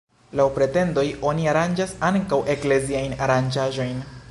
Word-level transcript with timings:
Laŭ 0.37 0.45
pretendoj 0.53 1.03
oni 1.31 1.45
aranĝas 1.51 1.93
ankaŭ 2.09 2.41
ekleziajn 2.57 3.17
aranĝaĵojn. 3.27 4.05